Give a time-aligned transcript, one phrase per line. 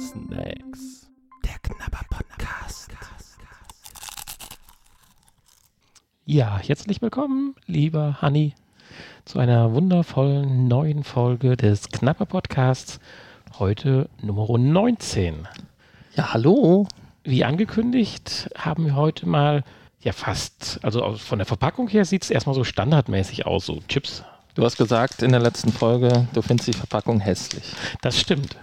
[0.00, 1.10] Snacks.
[1.44, 2.90] Der Knabber Podcast.
[6.24, 8.54] Ja, herzlich willkommen, lieber Hanni,
[9.26, 12.98] zu einer wundervollen neuen Folge des Knapper Podcasts.
[13.58, 15.46] Heute Nummer 19.
[16.16, 16.88] Ja, hallo.
[17.24, 19.64] Wie angekündigt haben wir heute mal
[20.00, 24.24] ja fast, also von der Verpackung her sieht es erstmal so standardmäßig aus, so Chips.
[24.54, 27.64] Du hast gesagt in der letzten Folge, du findest die Verpackung hässlich.
[28.02, 28.56] Das stimmt.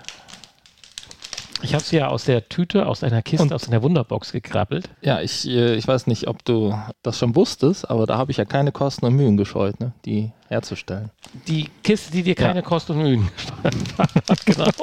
[1.64, 4.90] Ich habe sie ja aus der Tüte, aus einer Kiste, Und- aus einer Wunderbox gekrabbelt.
[5.02, 8.38] Ja, ich, äh, ich weiß nicht, ob du das schon wusstest, aber da habe ich
[8.38, 11.12] ja keine Kosten und Mühen gescheut, ne, die herzustellen.
[11.48, 12.48] Die Kiste, die dir Ja.
[12.48, 13.30] keine Kosten und Mühen
[13.64, 14.46] hat.
[14.46, 14.66] genau.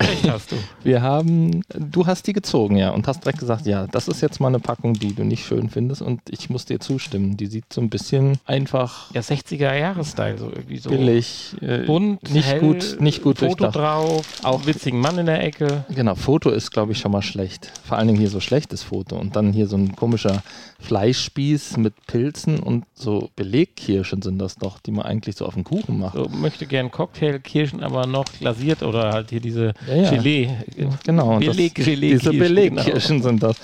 [0.00, 0.56] Recht hast du.
[0.82, 4.40] Wir haben, du hast die gezogen, ja, und hast direkt gesagt, ja, das ist jetzt
[4.40, 7.36] mal eine Packung, die du nicht schön findest und ich muss dir zustimmen.
[7.36, 10.90] Die sieht so ein bisschen einfach Ja, 60er Jahre-Style, so irgendwie so.
[10.90, 13.76] billig, äh, bunt, nicht hell, gut, nicht gut Foto durchdacht.
[13.76, 15.84] drauf, auch Auch- witzigen Mann in der Ecke.
[15.94, 17.70] Genau, Foto ist, glaube ich, schon mal schlecht.
[17.84, 19.16] Vor allen Dingen hier so schlechtes Foto.
[19.16, 20.42] Und dann hier so ein komischer
[20.80, 25.64] Fleischspieß mit Pilzen und so Belegkirschen sind das doch, die man eigentlich so auf den
[25.64, 26.14] Kuchen macht.
[26.14, 30.10] So, möchte gern Cocktailkirschen, aber noch glasiert oder halt hier diese Ja, ja.
[30.10, 30.48] Gelee.
[31.04, 33.56] Genau, und das, Beleg-Gelee- diese Kirschen, Belegkirschen sind das.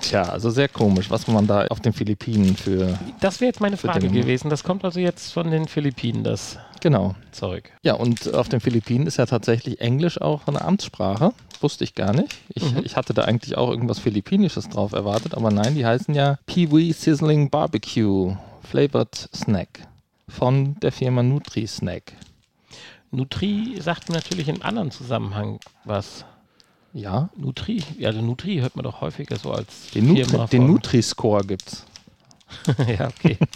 [0.00, 2.98] Tja, also sehr komisch, was man da auf den Philippinen für.
[3.20, 4.50] Das wäre jetzt meine Frage gewesen.
[4.50, 7.14] Das kommt also jetzt von den Philippinen, das Genau.
[7.30, 7.70] Zeug.
[7.84, 11.32] Ja, und auf den Philippinen ist ja tatsächlich Englisch auch eine Amtssprache.
[11.60, 12.34] Wusste ich gar nicht.
[12.52, 12.80] Ich, Mhm.
[12.84, 16.90] ich hatte da eigentlich auch irgendwas Philippinisches drauf erwartet, aber nein, die heißen ja Pee-Wee
[16.90, 18.36] Sizzling Barbecue
[18.68, 19.86] Flavored Snack
[20.28, 22.14] von der Firma Nutri Snack.
[23.12, 26.24] Nutri sagt mir natürlich in anderen Zusammenhang was.
[26.94, 31.44] Ja, Nutri, ja, also Nutri hört man doch häufiger so als den, Nutri, den Nutri-Score
[31.44, 31.86] gibt's.
[32.98, 33.38] ja, okay.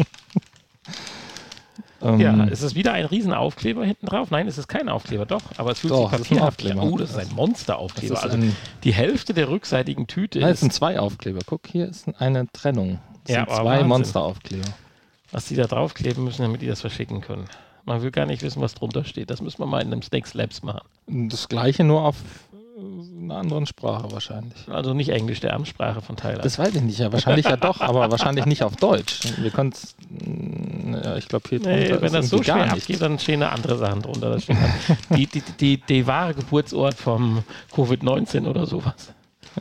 [2.03, 4.31] Ähm, Ja, ist es wieder ein Riesenaufkleber hinten drauf?
[4.31, 6.79] Nein, es ist kein Aufkleber, doch, aber es fühlt Doch, sich papierhaft an.
[6.79, 8.23] Oh, das ist ein Monsteraufkleber.
[8.23, 11.41] Also ein, die Hälfte der rückseitigen Tüte nein, es ist, sind zwei Aufkleber.
[11.47, 12.99] Guck, hier ist eine Trennung.
[13.25, 13.83] Es Ja, sind zwei.
[13.83, 14.69] Monsteraufkleber.
[15.33, 17.47] was die da draufkleben müssen, damit die das verschicken können.
[17.87, 19.31] Man will gar nicht wissen, was drunter steht.
[19.31, 20.83] Das müssen wir mal in einem Snakes Labs machen.
[21.07, 22.17] Das gleiche nur auf
[22.53, 24.69] äh, einer anderen Sprache wahrscheinlich.
[24.69, 26.45] Also nicht Englisch, der Amtssprache von Thailand.
[26.45, 29.21] Das weiß ich nicht, ja, wahrscheinlich ja doch, aber wahrscheinlich nicht auf Deutsch.
[29.39, 29.95] Wir können es,
[31.05, 34.03] ja, ich glaube hier Nee, wenn das so schwer abgeht, dann stehen da andere Sachen
[34.03, 34.37] drunter.
[35.15, 39.13] Die, die, die, die wahre Geburtsort vom Covid-19 oder sowas.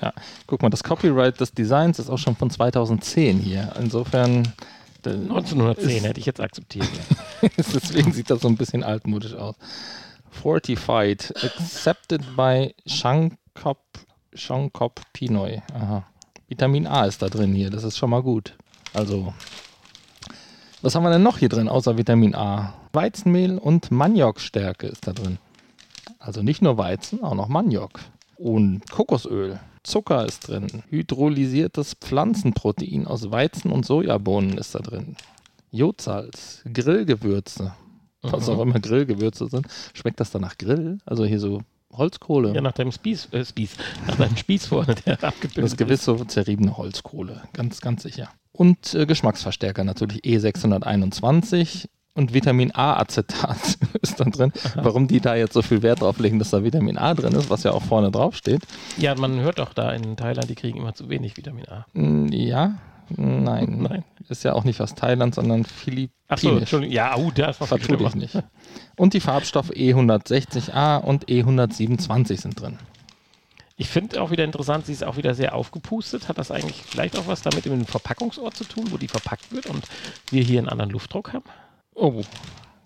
[0.01, 0.13] Ja,
[0.47, 3.71] guck mal, das Copyright des Designs ist auch schon von 2010 hier.
[3.79, 4.51] Insofern,
[5.13, 6.87] 1910 Ist- hätte ich jetzt akzeptiert.
[7.57, 9.55] deswegen sieht das so ein bisschen altmodisch aus.
[10.29, 13.79] Fortified, accepted by Shankop,
[14.33, 15.61] Shankop Pinoy.
[15.73, 16.03] Aha.
[16.47, 18.53] Vitamin A ist da drin hier, das ist schon mal gut.
[18.93, 19.33] Also,
[20.81, 22.73] was haben wir denn noch hier drin außer Vitamin A?
[22.93, 25.37] Weizenmehl und Maniokstärke ist da drin.
[26.19, 27.99] Also nicht nur Weizen, auch noch Maniok.
[28.37, 29.59] Und Kokosöl.
[29.83, 30.83] Zucker ist drin.
[30.89, 35.15] Hydrolysiertes Pflanzenprotein aus Weizen und Sojabohnen ist da drin.
[35.71, 37.73] Jodsalz, Grillgewürze.
[38.21, 39.67] Was auch immer Grillgewürze sind.
[39.93, 40.97] Schmeckt das dann nach Grill?
[41.05, 41.61] Also hier so
[41.93, 42.53] Holzkohle.
[42.53, 43.71] Ja, nach deinem Spieß, äh, Spieß,
[44.07, 48.29] nach deinem Spieß vorne, der abgebildet Das ist gewiss so zerriebene Holzkohle, ganz, ganz sicher.
[48.51, 54.51] Und äh, Geschmacksverstärker natürlich E621 und Vitamin A-Acetat ist da drin.
[54.75, 57.49] Warum die da jetzt so viel Wert drauf legen, dass da Vitamin A drin ist,
[57.49, 58.63] was ja auch vorne drauf steht.
[58.97, 61.85] Ja, man hört doch da in Thailand, die kriegen immer zu wenig Vitamin A.
[61.93, 62.75] Mm, Ja,
[63.09, 63.77] nein.
[63.87, 64.03] Nein.
[64.27, 66.09] Ist ja auch nicht aus Thailand, sondern Philippinisch.
[66.27, 66.95] Achso, Entschuldigung.
[66.95, 68.15] Ja, oh, das war viel Vertu dich schlimmer.
[68.15, 68.43] nicht.
[68.97, 72.79] Und die Farbstoffe E160A und E127 sind drin.
[73.77, 76.29] Ich finde auch wieder interessant, sie ist auch wieder sehr aufgepustet.
[76.29, 79.51] Hat das eigentlich vielleicht auch was damit mit dem Verpackungsort zu tun, wo die verpackt
[79.51, 79.83] wird und
[80.31, 81.43] wir hier einen anderen Luftdruck haben?
[81.95, 82.21] Oh,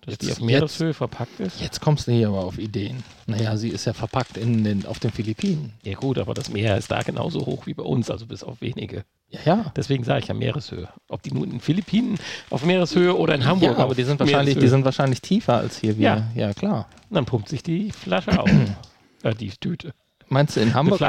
[0.02, 1.60] Dass Jetzt- die auf Meereshöhe verpackt ist?
[1.60, 3.02] jetzt kommst du hier aber auf Ideen.
[3.26, 5.74] Naja, sie ist ja verpackt in den, auf den Philippinen.
[5.82, 8.62] Ja gut, aber das Meer ist da genauso hoch wie bei uns, also bis auf
[8.62, 9.04] wenige.
[9.28, 9.72] Ja, ja.
[9.76, 10.88] Deswegen sage ich ja Meereshöhe.
[11.08, 12.18] Ob die nun in den Philippinen
[12.48, 15.78] auf Meereshöhe oder in Hamburg ja, aber die sind, wahrscheinlich, die sind wahrscheinlich tiefer als
[15.78, 15.98] hier.
[15.98, 16.26] Wir.
[16.34, 16.46] Ja.
[16.48, 16.88] ja, klar.
[17.10, 18.50] Dann pumpt sich die Flasche auf.
[19.22, 19.92] äh, die Tüte.
[20.28, 21.00] Meinst du, in Hamburg,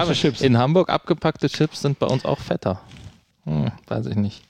[0.42, 2.82] in Hamburg abgepackte Chips sind bei uns auch fetter?
[3.46, 4.42] Hm, weiß ich nicht.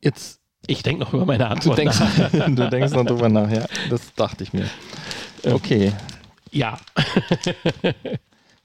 [0.00, 2.30] Jetzt, Ich denke noch über meine du Antwort denkst, nach.
[2.48, 3.66] du denkst noch drüber nach, ja.
[3.90, 4.68] Das dachte ich mir.
[5.44, 5.92] Okay.
[6.50, 6.78] Ja,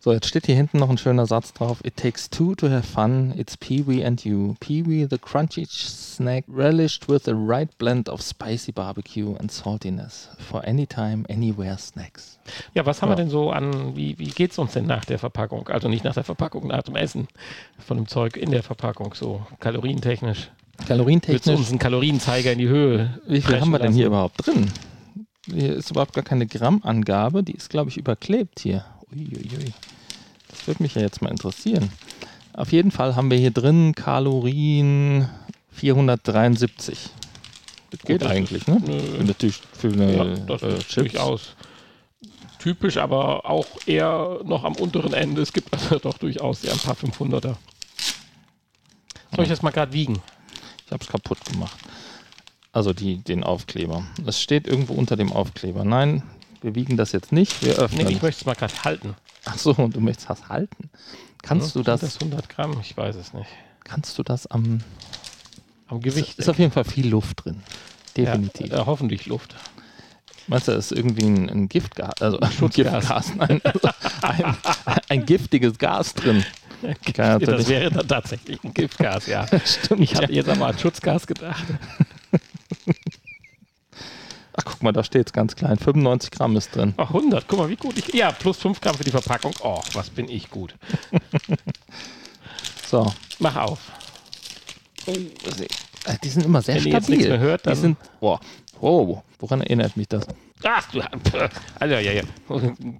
[0.03, 1.77] So, jetzt steht hier hinten noch ein schöner Satz drauf.
[1.86, 3.36] It takes two to have fun.
[3.38, 4.56] It's Pee-wee and you.
[4.59, 10.65] Pee-wee, the crunchy snack relished with the right blend of spicy barbecue and saltiness for
[10.68, 12.39] anytime, anywhere snacks.
[12.74, 13.18] ja was haben Ja.
[13.18, 15.68] wir denn so an, wie, wie geht es uns denn nach der Verpackung?
[15.69, 17.27] Also nicht nach der Verpackung, nach dem Essen
[17.77, 20.50] von dem Zeug in der Verpackung, so kalorientechnisch.
[20.81, 23.98] Willst du Kalorientechnisch, uns einen Kalorienzeiger in die Höhe wie viel haben wir denn lassen?
[23.98, 24.72] hier überhaupt drin?
[25.54, 27.44] hier ist überhaupt gar keine Grammangabe.
[27.44, 28.86] Die ist, glaube ich, überklebt hier.
[29.12, 29.74] Uiuiui.
[30.50, 31.89] Das würde mich ja jetzt mal interessieren.
[32.54, 35.28] Auf jeden Fall haben wir hier drin Kalorien
[35.72, 37.10] 473.
[37.92, 38.81] Das geht das eigentlich, ist- ne?
[38.86, 39.33] nö.
[39.33, 40.95] Tisch, für eine Ja, das äh, ist Chips.
[41.12, 41.56] durchaus
[42.60, 45.42] typisch, aber auch eher noch am unteren Ende.
[45.42, 47.56] Es gibt also doch durchaus ja ein paar 500er.
[49.36, 50.22] Soll ich das mal gerade wiegen?
[50.91, 51.77] Ich habe es kaputt gemacht.
[52.73, 54.03] Also die, den Aufkleber.
[54.25, 55.85] Es steht irgendwo unter dem Aufkleber.
[55.85, 56.21] Nein,
[56.61, 57.61] wir wiegen das jetzt nicht.
[57.63, 58.09] Wir Nee, öffnen.
[58.09, 59.15] ich möchte es mal gerade halten.
[59.45, 60.89] Ach so, und du möchtest das halten.
[61.43, 62.75] Kannst du Sind das, das 100 Gramm?
[62.81, 63.47] Ich weiß es nicht.
[63.85, 64.81] kannst du das am
[65.88, 66.39] Am Ist, Gewicht.
[66.39, 67.63] ist auf jeden Fall viel Luft drin.
[68.17, 68.67] Definitiv.
[68.69, 69.55] Ja, äh, hoffentlich Luft.
[70.47, 72.99] Meinst du, da ist irgendwie ein, ein Giftgas, also ein Schutzgas.
[73.07, 73.87] Giftgas, nein, also
[74.23, 74.57] ein,
[75.07, 76.44] ein giftiges Gas drin.
[77.16, 79.45] Ja, das wäre dann tatsächlich ein Giftgas, ja.
[79.66, 80.22] Stimmt, Ich ja.
[80.22, 81.63] hatte jetzt aber an Schutzgas gedacht.
[84.54, 85.78] Ach, guck mal, da steht es ganz klein.
[85.78, 86.94] 95 Gramm ist drin.
[86.98, 88.13] Ach, 100, guck mal, wie gut ich.
[88.13, 89.54] Ja, plus 5 Gramm für die Verpackung.
[89.62, 90.75] Oh, was bin ich gut.
[92.88, 93.10] So.
[93.39, 93.80] Mach auf.
[95.07, 95.13] Äh,
[96.22, 97.00] Die sind immer sehr Wenn ihr stabil.
[97.00, 98.42] jetzt nichts mehr hört, die dann- sind, boah,
[98.81, 100.28] oh, woran erinnert mich das?
[100.66, 101.00] Ach, du.
[101.80, 102.24] Also, ja, ja.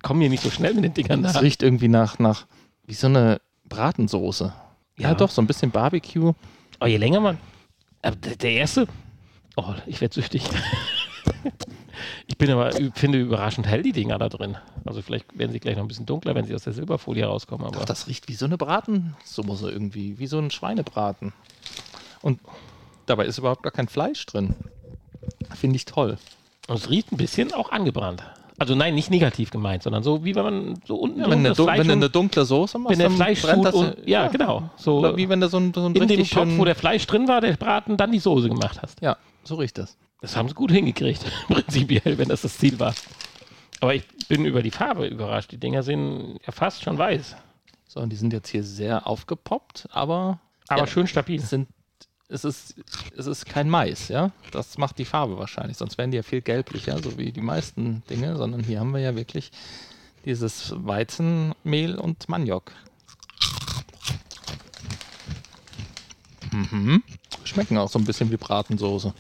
[0.01, 1.42] Komm hier nicht so schnell mit den Dingern Das nach.
[1.42, 2.45] riecht irgendwie nach, nach,
[2.88, 4.53] wie so eine Bratensoße.
[4.97, 5.15] Ja, Ja.
[5.15, 6.33] doch, so ein bisschen Barbecue.
[6.79, 7.38] Oh, je länger man.
[8.41, 8.88] Der erste.
[9.56, 10.44] Oh, ich werde süchtig.
[12.25, 14.57] Ich bin aber, finde überraschend hell die Dinger da drin.
[14.85, 17.68] Also vielleicht werden sie gleich noch ein bisschen dunkler, wenn sie aus der Silberfolie rauskommen.
[17.68, 21.33] Aber Doch, das riecht wie so eine Bratensoße irgendwie, wie so ein Schweinebraten.
[22.21, 22.39] Und
[23.06, 24.56] dabei ist überhaupt gar kein Fleisch drin.
[25.53, 26.18] Finde ich toll.
[26.68, 28.23] Und es riecht ein bisschen auch angebrannt.
[28.57, 31.56] Also nein, nicht negativ gemeint, sondern so wie wenn man so unten Ja, so wenn,
[31.56, 34.27] Fleisch wenn du eine dunkle Soße machst, wenn der dann Fleisch brennt das, und, ja,
[34.27, 34.69] genau.
[34.75, 37.06] So Oder wie wenn du so ein, so ein in dem Topf, wo der Fleisch
[37.07, 39.01] drin war, der Braten, dann die Soße gemacht hast.
[39.01, 39.98] Ja, so riecht das.
[40.21, 42.94] Das haben sie gut hingekriegt, prinzipiell, wenn das das Ziel war.
[43.80, 45.51] Aber ich bin über die Farbe überrascht.
[45.51, 47.36] Die Dinger sind ja fast schon weiß,
[47.88, 50.88] So, und die sind jetzt hier sehr aufgepoppt, aber aber Ja.
[50.88, 51.39] schön stabil.
[51.42, 51.68] sind
[52.31, 52.75] es ist,
[53.18, 54.31] es ist kein Mais, ja.
[54.51, 55.78] Das macht die Farbe wahrscheinlich.
[55.78, 59.01] Sonst wären die ja viel gelblicher, so wie die meisten Dinge, sondern hier haben wir
[59.01, 59.51] ja wirklich
[60.25, 62.72] dieses Weizenmehl und Maniok.
[66.51, 67.04] Mhm.
[67.44, 69.13] Schmecken auch so ein bisschen wie Bratensoße.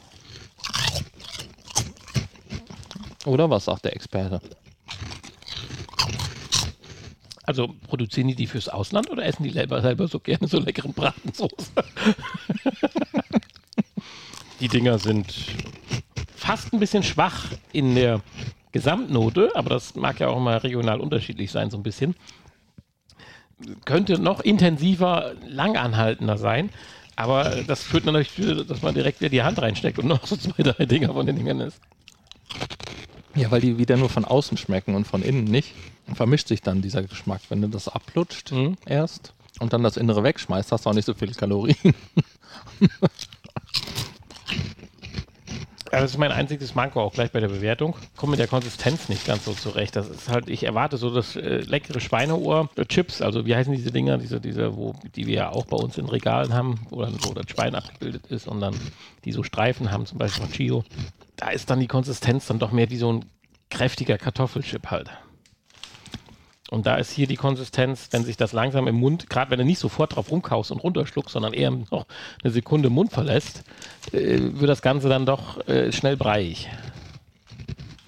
[3.25, 4.41] Oder was sagt der Experte?
[7.43, 10.93] Also produzieren die die fürs Ausland oder essen die selber, selber so gerne so leckeren
[10.93, 11.71] Bratensoße?
[14.59, 15.33] die Dinger sind
[16.35, 18.21] fast ein bisschen schwach in der
[18.71, 22.15] Gesamtnote, aber das mag ja auch mal regional unterschiedlich sein, so ein bisschen.
[23.85, 26.69] Könnte noch intensiver, langanhaltender sein,
[27.15, 30.35] aber das führt natürlich, dazu, dass man direkt wieder die Hand reinsteckt und noch so
[30.35, 31.79] zwei, drei Dinger von den Dingern ist.
[33.35, 35.73] Ja, weil die wieder nur von außen schmecken und von innen nicht.
[36.07, 37.41] Und vermischt sich dann dieser Geschmack.
[37.49, 38.75] Wenn du das ablutscht Mhm.
[38.85, 41.93] erst und dann das Innere wegschmeißt, hast du auch nicht so viele Kalorien.
[45.91, 47.95] Ja, das ist mein einziges Manko auch gleich bei der Bewertung.
[48.15, 49.97] Komme mit der Konsistenz nicht ganz so zurecht.
[49.97, 54.17] Das ist halt, ich erwarte so das äh, leckere Schweineohr-Chips, also wie heißen diese Dinger,
[54.17, 57.33] diese, diese, wo, die wir ja auch bei uns in Regalen haben, wo dann so
[57.33, 58.73] das Schwein abgebildet ist und dann
[59.25, 60.83] die so Streifen haben, zum Beispiel von Chio.
[61.35, 63.25] Da ist dann die Konsistenz dann doch mehr wie so ein
[63.69, 65.09] kräftiger Kartoffelchip halt.
[66.71, 69.65] Und da ist hier die Konsistenz, wenn sich das langsam im Mund, gerade wenn du
[69.65, 72.05] nicht sofort drauf rumkaust und runterschluckst, sondern eher noch
[72.41, 73.63] eine Sekunde im Mund verlässt,
[74.13, 76.69] äh, wird das Ganze dann doch äh, schnell breiig.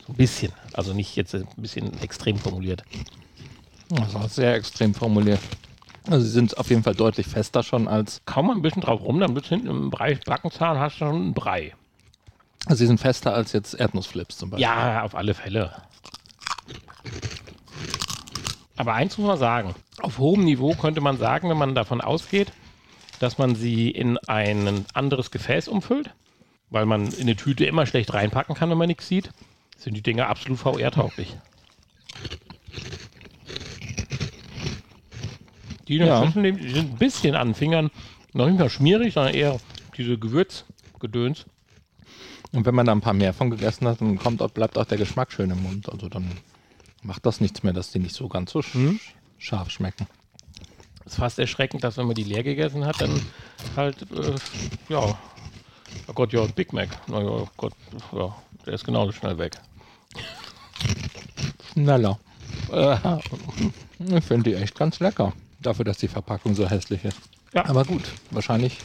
[0.08, 0.54] So ein bisschen.
[0.72, 2.86] Also nicht jetzt ein bisschen extrem formuliert.
[3.90, 5.42] Das war sehr extrem formuliert.
[6.08, 8.22] Also sie sind auf jeden Fall deutlich fester schon als.
[8.26, 11.00] Kaum mal ein bisschen drauf rum, dann bist du hinten im Bereich Backenzahn, hast du
[11.00, 11.76] schon einen Brei.
[12.68, 14.64] Also sie sind fester als jetzt Erdnussflips zum Beispiel.
[14.64, 15.74] Ja, auf alle Fälle.
[18.84, 22.52] Aber eins muss man sagen, auf hohem Niveau könnte man sagen, wenn man davon ausgeht,
[23.22, 26.14] dass man sie in ein anderes Gefäß umfüllt,
[26.70, 29.30] weil man in eine Tüte immer schlecht reinpacken kann, wenn man nichts sieht,
[29.78, 31.38] sind die Dinger absolut VR-tauglich.
[35.88, 36.26] Die, Ja.
[36.26, 37.90] die sind ein bisschen an den Fingern
[38.34, 39.62] noch nicht mal schmierig, sondern eher
[39.96, 41.46] diese Gewürzgedöns.
[42.52, 44.98] Und wenn man da ein paar mehr von gegessen hat, dann kommt, bleibt auch der
[44.98, 45.88] Geschmack schön im Mund.
[45.90, 46.30] Also dann
[47.04, 49.00] macht das nichts mehr, dass die nicht so ganz so sch Hm?
[49.38, 50.08] scharf schmecken.
[51.06, 53.22] ist fast erschreckend, dass wenn man die leer gegessen hat, dann
[53.76, 54.36] halt, äh,
[54.90, 55.00] ja,
[56.08, 56.90] oh Gott, ja, Big Mac.
[57.10, 57.74] Naja, oh Gott,
[58.14, 59.54] ja, der ist genauso schnell weg.
[61.74, 62.20] Schneller.
[62.72, 62.98] Äh,
[64.18, 65.34] ich finde die echt ganz lecker.
[65.60, 67.18] Dafür, dass die Verpackung so hässlich ist.
[67.54, 67.66] Ja.
[67.66, 68.78] Aber gut, wahrscheinlich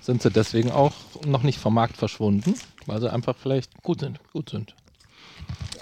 [0.00, 0.92] sind sie deswegen auch
[1.26, 2.54] noch nicht vom Markt verschwunden,
[2.86, 4.20] weil sie einfach vielleicht Gut sind.
[4.32, 4.74] gut sind.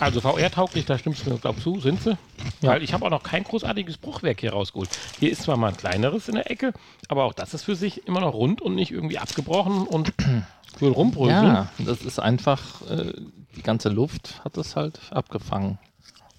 [0.00, 2.16] Also VR-tauglich, da stimmst du mir, glaub zu, sind sie.
[2.62, 2.70] Ja.
[2.70, 4.88] Weil ich habe auch noch kein großartiges Bruchwerk hier rausgeholt.
[5.18, 6.72] Hier ist zwar mal ein kleineres in der Ecke,
[7.08, 10.14] aber auch das ist für sich immer noch rund und nicht irgendwie abgebrochen und
[10.78, 11.44] will rumbröseln.
[11.44, 13.12] Ja, das ist einfach, äh,
[13.56, 15.78] die ganze Luft hat es halt abgefangen.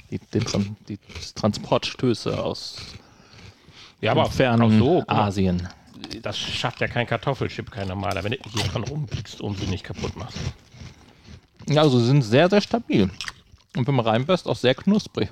[0.10, 1.00] Die, den, die
[1.36, 2.78] Transportstöße aus
[4.02, 5.70] ja aber fernen auch so, Asien.
[6.22, 9.84] das schafft ja kein Kartoffelchip, kein normaler, wenn du hier dran rumpiekst und sie nicht
[9.84, 10.38] kaputt machst.
[11.70, 13.10] Ja, also sie sind sehr, sehr stabil.
[13.78, 15.30] Und wenn man reinbeißt, auch sehr knusprig.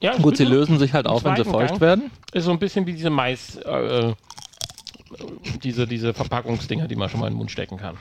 [0.00, 1.80] Ja, Gut, sie lösen sich halt auf, wenn sie feucht Gang.
[1.80, 2.10] werden.
[2.32, 4.12] Ist so ein bisschen wie diese Mais, äh,
[5.62, 7.96] diese, diese Verpackungsdinger, die man schon mal in den Mund stecken kann.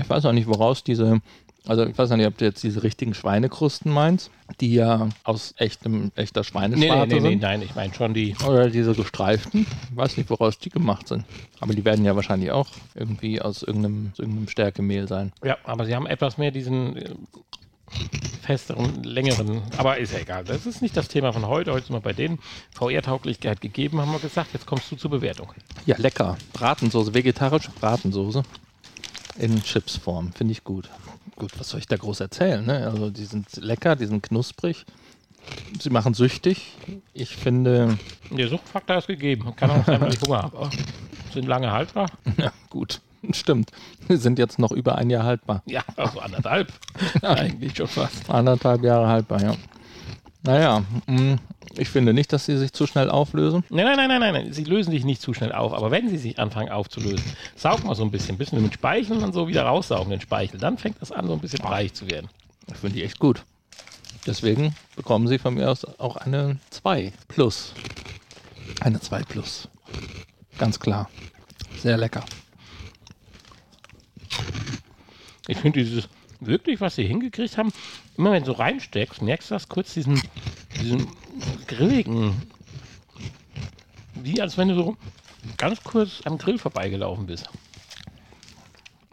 [0.00, 1.20] Ich weiß auch nicht, woraus diese,
[1.66, 5.54] also ich weiß auch nicht, ob du jetzt diese richtigen Schweinekrusten meinst, die ja aus
[5.56, 7.42] echtem, echter Nee, Schweineschwarte nee, nee, nee, sind.
[7.42, 8.36] nein, ich meine schon die.
[8.46, 9.66] Oder diese gestreiften.
[9.90, 11.24] Ich weiß nicht, woraus die gemacht sind.
[11.58, 15.32] Aber die werden ja wahrscheinlich auch irgendwie aus irgendeinem, aus irgendeinem Stärkemehl sein.
[15.42, 17.10] Ja, aber sie haben etwas mehr diesen äh,
[18.42, 19.62] festeren, längeren.
[19.76, 20.44] Aber ist ja egal.
[20.44, 21.72] Das ist nicht das Thema von heute.
[21.72, 22.38] Heute sind wir bei denen.
[22.74, 24.52] VR-Tauglichkeit gegeben, haben wir gesagt.
[24.52, 25.52] Jetzt kommst du zur Bewertung.
[25.86, 26.36] Ja, lecker.
[26.54, 28.42] Bratensoße, vegetarische Bratensoße
[29.38, 30.32] in Chipsform.
[30.32, 30.88] Finde ich gut.
[31.36, 32.64] Gut, was soll ich da groß erzählen?
[32.64, 32.86] Ne?
[32.86, 34.84] Also die sind lecker, die sind knusprig.
[35.80, 36.72] Sie machen süchtig.
[37.14, 37.98] Ich finde,
[38.30, 39.54] Der Suchtfaktor ist gegeben.
[39.56, 40.68] Kann auch sein, weil ich Hunger habe.
[41.32, 42.10] Sind lange haltbar?
[42.38, 43.00] ja gut,
[43.34, 43.70] stimmt.
[44.08, 45.62] Sie sind jetzt noch über ein Jahr haltbar.
[45.66, 46.72] Ja, also anderthalb.
[47.22, 48.28] Eigentlich schon fast.
[48.30, 49.54] Anderthalb Jahre haltbar, ja.
[50.42, 51.36] Naja, mh,
[51.76, 53.64] ich finde nicht, dass sie sich zu schnell auflösen.
[53.70, 54.52] Nein, nein, nein, nein, nein.
[54.52, 55.72] Sie lösen sich nicht zu schnell auf.
[55.72, 57.24] Aber wenn sie sich anfangen aufzulösen,
[57.56, 60.20] saug mal so ein bisschen, ein bisschen mit Speichel und dann so wieder raussaugen den
[60.20, 60.58] Speichel.
[60.58, 62.28] Dann fängt das an, so ein bisschen weich zu werden.
[62.68, 63.44] Ich finde die echt gut.
[64.26, 67.72] Deswegen bekommen sie von mir aus auch eine 2 plus.
[68.80, 69.68] Eine 2 plus.
[70.58, 71.08] Ganz klar.
[71.78, 72.24] Sehr lecker.
[75.48, 76.08] Ich finde dieses
[76.40, 77.72] wirklich, was sie hingekriegt haben,
[78.16, 80.20] immer wenn du reinsteckst, merkst du das kurz diesen,
[80.80, 81.08] diesen
[81.66, 82.40] grilligen,
[84.14, 84.96] wie als wenn du so
[85.56, 87.48] ganz kurz am Grill vorbeigelaufen bist.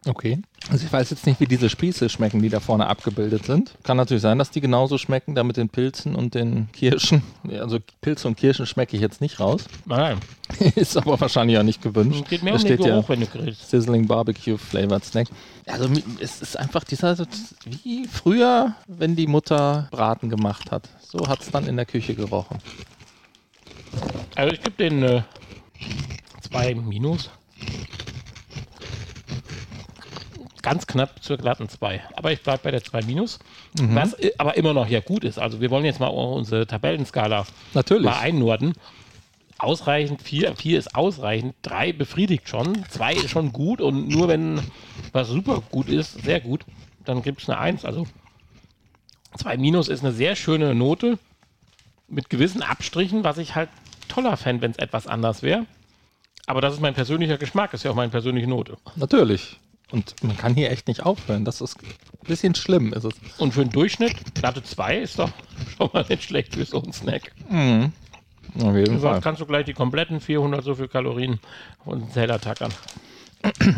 [0.05, 0.39] Okay.
[0.71, 3.75] Also ich weiß jetzt nicht, wie diese Spieße schmecken, die da vorne abgebildet sind.
[3.83, 7.21] Kann natürlich sein, dass die genauso schmecken, da mit den Pilzen und den Kirschen.
[7.49, 9.65] Also Pilze und Kirschen schmecke ich jetzt nicht raus.
[9.85, 10.17] Nein,
[10.75, 12.21] Ist aber wahrscheinlich auch nicht gewünscht.
[12.23, 13.69] es geht mehr Da um den steht ja Geruch, wenn du grillst.
[13.69, 15.27] Sizzling Barbecue Flavored Snack.
[15.67, 17.15] Also es ist einfach dieser,
[17.65, 20.89] wie früher, wenn die Mutter Braten gemacht hat.
[21.01, 22.57] So hat es dann in der Küche gerochen.
[24.35, 25.21] Also ich gebe den äh,
[26.41, 27.29] zwei Minus.
[30.65, 32.01] Ganz knapp zur glatten 2.
[32.15, 33.37] Aber ich bleibe bei der 2 Minus.
[33.77, 35.37] Was äh, aber immer noch ja gut ist.
[35.37, 37.45] Also wir wollen jetzt mal unsere Tabellenskala
[37.75, 38.05] Natürlich.
[38.05, 38.73] mal einnorden.
[39.59, 44.59] Ausreichend, 4, 4 ist ausreichend, 3 befriedigt schon, 2 ist schon gut und nur wenn
[45.13, 46.65] was super gut ist, sehr gut,
[47.05, 47.85] dann gibt es eine 1.
[47.85, 48.07] Also
[49.37, 51.19] 2 Minus ist eine sehr schöne Note
[52.07, 53.69] mit gewissen Abstrichen, was ich halt
[54.07, 55.67] toller fände, wenn es etwas anders wäre.
[56.47, 58.77] Aber das ist mein persönlicher Geschmack, ist ja auch meine persönliche Note.
[58.95, 59.59] Natürlich.
[59.91, 61.45] Und man kann hier echt nicht aufhören.
[61.45, 63.13] Das ist ein bisschen schlimm, ist es.
[63.37, 65.31] Und für einen Durchschnitt, glatte 2 ist doch
[65.77, 67.31] schon mal nicht schlecht für so einen Snack.
[68.61, 69.21] Auf jeden Fall.
[69.21, 71.39] kannst du gleich die kompletten 400 so viel Kalorien
[71.83, 72.71] und einen Teller tackern.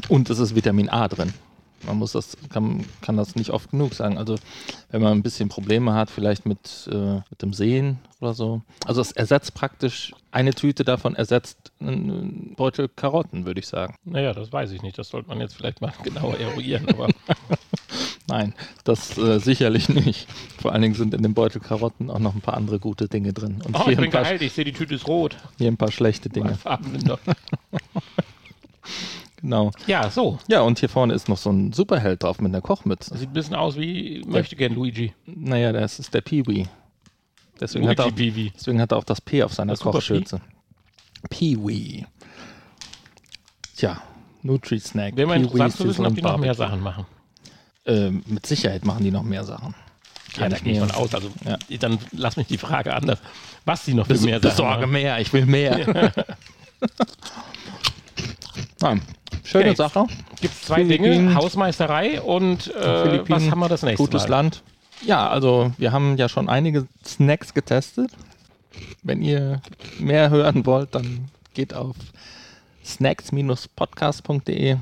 [0.07, 1.33] Und es ist Vitamin A drin.
[1.85, 4.17] Man muss das, kann, kann das nicht oft genug sagen.
[4.17, 4.35] Also
[4.89, 8.61] wenn man ein bisschen Probleme hat, vielleicht mit, äh, mit dem Sehen oder so.
[8.85, 13.95] Also es ersetzt praktisch, eine Tüte davon ersetzt einen Beutel Karotten, würde ich sagen.
[14.03, 14.97] Naja, das weiß ich nicht.
[14.97, 16.87] Das sollte man jetzt vielleicht mal genauer eruieren.
[16.89, 17.09] Aber
[18.27, 18.53] Nein,
[18.83, 20.27] das äh, sicherlich nicht.
[20.59, 23.31] Vor allen Dingen sind in dem Beutel Karotten auch noch ein paar andere gute Dinge
[23.31, 23.61] drin.
[23.65, 24.41] Und oh, hier, ich bin geheilt.
[24.41, 25.37] Ich sehe, die Tüte ist rot.
[25.57, 26.55] hier ein paar schlechte Dinge.
[26.55, 27.19] Farbenblinder.
[29.41, 29.71] Genau.
[29.85, 30.39] Ja, so.
[30.47, 33.15] Ja, und hier vorne ist noch so ein Superheld drauf mit einer Kochmütze.
[33.17, 35.13] Sieht ein bisschen aus wie möchte gern Luigi.
[35.25, 36.65] Naja, das ist der Peewee.
[37.59, 40.41] Deswegen hat, er deswegen hat er auch das P auf seiner Das Kochschürze.
[41.29, 42.05] Peewee.
[43.75, 44.01] Tja,
[44.43, 45.15] Nutri-Snack.
[45.15, 46.53] Wäre mal interessant zu wissen, ob die noch mehr.
[46.53, 47.05] Sachen machen.
[47.85, 49.73] Ähm, mit Sicherheit machen die noch mehr Sachen.
[50.37, 51.15] Ja, gehe ich mir- von aus.
[51.15, 51.57] Also, Ja.
[51.79, 53.19] dann lass mich die Frage anders.
[53.65, 54.91] Was die noch für Bes mehr Sachen besorge machen.
[54.91, 56.11] mehr, ich will mehr.
[58.81, 59.01] Nein,
[59.47, 59.75] schöne Okay.
[59.75, 60.05] Sache.
[60.41, 61.11] Gibt es zwei Philippinen.
[61.29, 64.29] Dinge, Hausmeisterei und äh, was haben wir das nächste Gutes Mal?
[64.29, 64.63] Land.
[65.03, 68.11] Ja, also wir haben ja schon einige Snacks getestet.
[69.03, 69.61] Wenn ihr
[69.99, 71.95] mehr hören wollt, dann geht auf
[72.85, 74.77] snacks-podcast.de.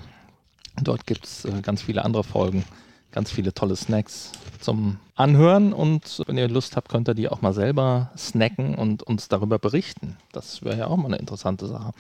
[0.81, 2.65] Dort gibt es äh, ganz viele andere Folgen,
[3.11, 5.73] ganz viele tolle Snacks zum Anhören.
[5.73, 9.59] Und wenn ihr Lust habt, könnt ihr die auch mal selber snacken und uns darüber
[9.59, 10.17] berichten.
[10.33, 11.91] Das wäre ja auch mal eine interessante Sache.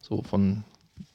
[0.00, 0.64] So von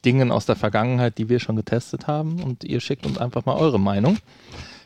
[0.04, 2.42] Dingen aus der Vergangenheit, die wir schon getestet haben.
[2.42, 4.18] Und ihr schickt uns einfach mal eure Meinung.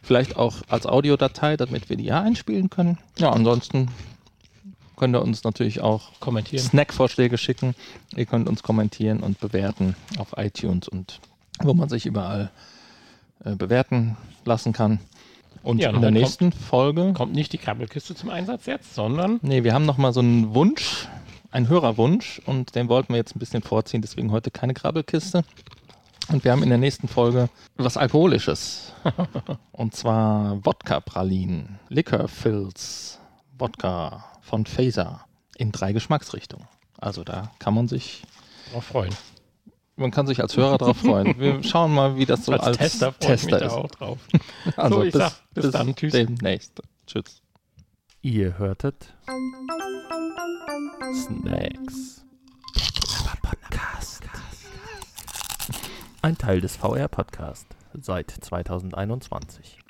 [0.03, 2.99] Vielleicht auch als Audiodatei, damit wir die ja einspielen können.
[3.19, 3.89] Ja, ansonsten
[4.97, 6.65] könnt ihr uns natürlich auch Kommentieren.
[6.65, 7.75] Snack-Vorschläge schicken.
[8.15, 11.21] Ihr könnt uns kommentieren und bewerten auf iTunes und
[11.63, 12.51] wo man sich überall
[13.45, 15.01] äh, bewerten lassen kann.
[15.63, 17.15] Und Ja, in der nächsten Folge.
[17.15, 20.55] Kommt nicht die Krabbelkiste zum Einsatz jetzt, sondern Nee, wir haben noch mal so einen
[20.55, 21.09] Wunsch,
[21.55, 25.45] einen Hörerwunsch und den wollten wir jetzt ein bisschen vorziehen, deswegen heute keine Krabbelkiste.
[26.29, 28.93] Und wir haben in der nächsten Folge was Alkoholisches.
[29.73, 33.21] und zwar Wodka-Pralinen, Liquor-Fills,
[33.57, 36.67] Wodka von Phaser in drei Geschmacksrichtungen.
[36.99, 38.25] Also da kann man sich,
[38.73, 39.15] drauf freuen.
[39.95, 41.39] man kann sich als Hörer drauf freuen.
[41.39, 43.73] Wir schauen mal, wie das so als, als, Tester Tester da ist.
[43.73, 44.19] auch drauf.
[44.77, 45.95] Also So, ich sag bis dann.
[45.95, 46.13] Tschüss.
[46.13, 46.81] Demnächst.
[47.07, 47.44] Tschüss.
[48.25, 49.13] Ihr hörtet
[51.13, 52.25] Snacks.
[53.43, 54.23] Podcast.
[56.23, 59.84] Ein Teil des VR Podcast seit 2021.